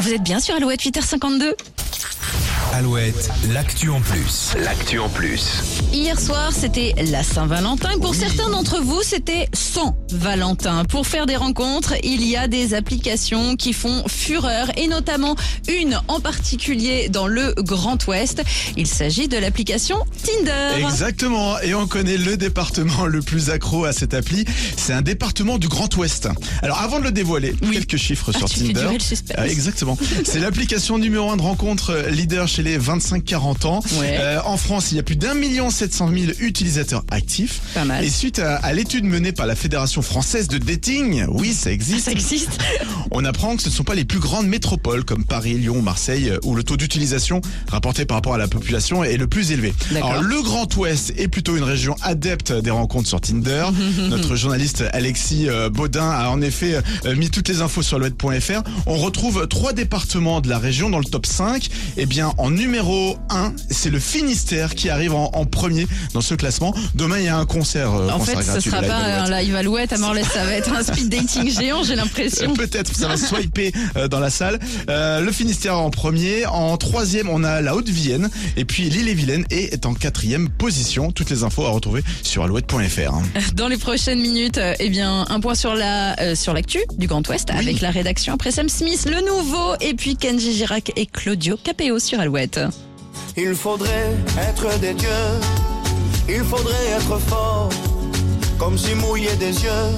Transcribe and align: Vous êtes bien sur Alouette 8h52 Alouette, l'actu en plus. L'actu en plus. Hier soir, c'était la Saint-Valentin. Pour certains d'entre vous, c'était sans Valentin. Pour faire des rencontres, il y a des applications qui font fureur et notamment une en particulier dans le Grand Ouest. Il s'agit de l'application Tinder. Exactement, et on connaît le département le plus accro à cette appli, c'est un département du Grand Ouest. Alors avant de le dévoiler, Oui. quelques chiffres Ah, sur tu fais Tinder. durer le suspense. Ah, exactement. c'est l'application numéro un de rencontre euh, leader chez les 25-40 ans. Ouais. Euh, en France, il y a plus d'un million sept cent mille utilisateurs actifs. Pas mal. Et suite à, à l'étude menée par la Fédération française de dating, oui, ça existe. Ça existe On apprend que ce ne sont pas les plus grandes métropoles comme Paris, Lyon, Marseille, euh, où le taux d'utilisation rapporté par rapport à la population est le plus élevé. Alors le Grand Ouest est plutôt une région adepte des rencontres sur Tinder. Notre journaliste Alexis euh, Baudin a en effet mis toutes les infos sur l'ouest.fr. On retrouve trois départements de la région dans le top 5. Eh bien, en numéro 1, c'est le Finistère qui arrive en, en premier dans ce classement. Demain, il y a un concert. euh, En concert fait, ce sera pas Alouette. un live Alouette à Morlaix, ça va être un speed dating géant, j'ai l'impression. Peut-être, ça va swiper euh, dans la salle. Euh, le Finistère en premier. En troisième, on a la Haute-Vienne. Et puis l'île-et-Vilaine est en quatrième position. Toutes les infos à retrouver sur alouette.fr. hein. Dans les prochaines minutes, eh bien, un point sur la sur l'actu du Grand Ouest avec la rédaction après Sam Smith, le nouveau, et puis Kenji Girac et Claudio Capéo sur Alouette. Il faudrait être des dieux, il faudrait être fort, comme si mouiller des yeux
Vous 0.00 0.14
êtes 0.14 0.22
bien 0.22 0.40
sur 0.40 0.54
Alouette 0.54 0.80
8h52 0.80 1.52
Alouette, 2.72 3.30
l'actu 3.52 3.90
en 3.90 4.00
plus. 4.00 4.54
L'actu 4.64 5.00
en 5.00 5.08
plus. 5.08 5.60
Hier 5.92 6.18
soir, 6.20 6.52
c'était 6.52 6.94
la 7.10 7.22
Saint-Valentin. 7.24 7.98
Pour 8.00 8.14
certains 8.14 8.48
d'entre 8.48 8.80
vous, 8.80 9.02
c'était 9.02 9.48
sans 9.52 9.96
Valentin. 10.12 10.84
Pour 10.84 11.06
faire 11.06 11.26
des 11.26 11.34
rencontres, 11.36 11.94
il 12.04 12.24
y 12.24 12.36
a 12.36 12.46
des 12.46 12.74
applications 12.74 13.56
qui 13.56 13.72
font 13.72 14.04
fureur 14.06 14.68
et 14.78 14.86
notamment 14.86 15.34
une 15.68 16.00
en 16.06 16.20
particulier 16.20 17.08
dans 17.08 17.26
le 17.26 17.54
Grand 17.58 18.06
Ouest. 18.06 18.42
Il 18.76 18.86
s'agit 18.86 19.26
de 19.26 19.36
l'application 19.36 19.96
Tinder. 20.24 20.84
Exactement, 20.86 21.58
et 21.60 21.74
on 21.74 21.88
connaît 21.88 22.18
le 22.18 22.36
département 22.36 23.04
le 23.06 23.20
plus 23.20 23.50
accro 23.50 23.84
à 23.84 23.92
cette 23.92 24.14
appli, 24.14 24.44
c'est 24.76 24.92
un 24.92 25.02
département 25.02 25.58
du 25.58 25.66
Grand 25.68 25.94
Ouest. 25.96 26.28
Alors 26.62 26.78
avant 26.78 26.98
de 27.00 27.04
le 27.04 27.12
dévoiler, 27.12 27.54
Oui. 27.62 27.72
quelques 27.72 27.96
chiffres 27.96 28.30
Ah, 28.34 28.38
sur 28.38 28.48
tu 28.48 28.60
fais 28.60 28.66
Tinder. 28.66 28.80
durer 28.80 28.94
le 28.94 29.00
suspense. 29.00 29.36
Ah, 29.38 29.48
exactement. 29.48 29.98
c'est 30.24 30.38
l'application 30.38 30.98
numéro 30.98 31.30
un 31.32 31.36
de 31.36 31.42
rencontre 31.42 31.90
euh, 31.90 32.10
leader 32.10 32.46
chez 32.48 32.59
les 32.62 32.78
25-40 32.78 33.66
ans. 33.66 33.80
Ouais. 33.98 34.16
Euh, 34.18 34.40
en 34.44 34.56
France, 34.56 34.92
il 34.92 34.96
y 34.96 35.00
a 35.00 35.02
plus 35.02 35.16
d'un 35.16 35.34
million 35.34 35.70
sept 35.70 35.92
cent 35.92 36.06
mille 36.06 36.34
utilisateurs 36.40 37.04
actifs. 37.10 37.60
Pas 37.74 37.84
mal. 37.84 38.04
Et 38.04 38.10
suite 38.10 38.38
à, 38.38 38.56
à 38.56 38.72
l'étude 38.72 39.04
menée 39.04 39.32
par 39.32 39.46
la 39.46 39.54
Fédération 39.54 40.02
française 40.02 40.48
de 40.48 40.58
dating, 40.58 41.24
oui, 41.28 41.52
ça 41.52 41.72
existe. 41.72 42.06
Ça 42.06 42.12
existe 42.12 42.58
On 43.10 43.24
apprend 43.24 43.56
que 43.56 43.62
ce 43.62 43.68
ne 43.68 43.74
sont 43.74 43.84
pas 43.84 43.94
les 43.94 44.04
plus 44.04 44.20
grandes 44.20 44.46
métropoles 44.46 45.04
comme 45.04 45.24
Paris, 45.24 45.54
Lyon, 45.54 45.82
Marseille, 45.82 46.30
euh, 46.30 46.38
où 46.44 46.54
le 46.54 46.62
taux 46.62 46.76
d'utilisation 46.76 47.40
rapporté 47.68 48.04
par 48.04 48.16
rapport 48.16 48.34
à 48.34 48.38
la 48.38 48.48
population 48.48 49.04
est 49.04 49.16
le 49.16 49.26
plus 49.26 49.52
élevé. 49.52 49.74
Alors 49.96 50.22
le 50.22 50.42
Grand 50.42 50.74
Ouest 50.76 51.12
est 51.16 51.28
plutôt 51.28 51.56
une 51.56 51.64
région 51.64 51.96
adepte 52.02 52.52
des 52.52 52.70
rencontres 52.70 53.08
sur 53.08 53.20
Tinder. 53.20 53.66
Notre 54.08 54.36
journaliste 54.36 54.84
Alexis 54.92 55.48
euh, 55.48 55.68
Baudin 55.70 56.08
a 56.08 56.28
en 56.28 56.40
effet 56.40 56.80
mis 57.16 57.30
toutes 57.30 57.48
les 57.48 57.60
infos 57.60 57.82
sur 57.82 57.98
l'ouest.fr. 57.98 58.62
On 58.86 58.96
retrouve 58.96 59.46
trois 59.48 59.72
départements 59.72 60.40
de 60.40 60.48
la 60.48 60.58
région 60.58 60.90
dans 60.90 60.98
le 60.98 61.04
top 61.04 61.26
5. 61.26 61.68
Eh 61.96 62.06
bien, 62.06 62.32
en 62.38 62.49
numéro 62.50 63.16
1, 63.30 63.52
c'est 63.70 63.90
le 63.90 63.98
Finistère 63.98 64.74
qui 64.74 64.90
arrive 64.90 65.14
en, 65.14 65.30
en 65.32 65.44
premier 65.44 65.86
dans 66.14 66.20
ce 66.20 66.34
classement. 66.34 66.74
Demain, 66.94 67.18
il 67.18 67.24
y 67.24 67.28
a 67.28 67.36
un 67.36 67.46
concert. 67.46 67.92
euh, 67.94 68.10
En 68.10 68.18
concert 68.18 68.42
fait, 68.42 68.60
ce 68.60 68.60
sera 68.60 68.82
pas 68.82 68.96
Alouette. 68.96 69.32
un 69.32 69.40
live 69.42 69.54
Alouette 69.56 69.92
à 69.92 69.98
Morlaix, 69.98 70.24
ça 70.24 70.44
va 70.44 70.52
être 70.54 70.72
un 70.72 70.82
speed 70.82 71.08
dating 71.08 71.50
géant, 71.60 71.82
j'ai 71.82 71.96
l'impression. 71.96 72.54
Peut-être, 72.54 72.94
ça 72.94 73.08
va 73.08 73.16
swiper 73.16 73.72
euh, 73.96 74.08
dans 74.08 74.20
la 74.20 74.30
salle. 74.30 74.58
Euh, 74.88 75.20
le 75.20 75.32
Finistère 75.32 75.78
en 75.78 75.90
premier. 75.90 76.46
En 76.46 76.76
troisième, 76.76 77.28
on 77.28 77.44
a 77.44 77.60
la 77.60 77.74
Haute-Vienne. 77.74 78.28
Et 78.56 78.64
puis 78.64 78.90
l'île-et-Vilaine 78.90 79.44
est 79.50 79.86
en 79.86 79.94
quatrième 79.94 80.48
position. 80.48 81.12
Toutes 81.12 81.30
les 81.30 81.44
infos 81.44 81.64
à 81.66 81.70
retrouver 81.70 82.02
sur 82.22 82.44
alouette.fr. 82.44 83.14
hein. 83.14 83.22
Dans 83.54 83.68
les 83.68 83.76
prochaines 83.76 84.20
minutes, 84.20 84.60
eh 84.78 84.88
bien, 84.90 85.26
un 85.28 85.40
point 85.40 85.54
sur 85.54 85.74
la 85.74 86.34
sur 86.34 86.52
l'actu 86.52 86.78
du 86.98 87.06
Grand 87.06 87.26
Ouest 87.28 87.50
avec 87.50 87.80
la 87.80 87.90
rédaction 87.90 88.34
après 88.34 88.50
Sam 88.50 88.68
Smith, 88.68 89.06
le 89.10 89.24
nouveau, 89.26 89.74
et 89.80 89.94
puis 89.94 90.16
Kenji 90.16 90.52
Girac 90.54 90.92
et 90.96 91.06
Claudio 91.06 91.56
Capéo 91.62 91.98
sur 91.98 92.20
Alouette. 92.20 92.39
Il 93.36 93.54
faudrait 93.54 94.16
être 94.38 94.78
des 94.80 94.94
dieux, 94.94 95.08
il 96.28 96.42
faudrait 96.42 96.86
être 96.96 97.18
fort, 97.18 97.68
comme 98.58 98.78
si 98.78 98.94
mouiller 98.94 99.34
des 99.36 99.52
yeux 99.62 99.90